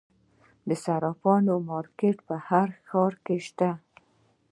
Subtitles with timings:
[0.67, 3.69] د صرافانو مارکیټونه په هر ښار کې شته